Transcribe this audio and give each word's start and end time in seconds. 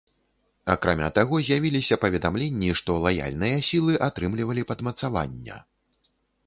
Акрамя 0.75 1.09
таго, 1.17 1.41
з'явіліся 1.49 1.99
паведамленні, 2.05 2.73
што 2.81 2.97
лаяльныя 3.05 3.61
сілы 3.69 3.93
атрымлівалі 4.09 4.61
падмацавання. 4.75 5.55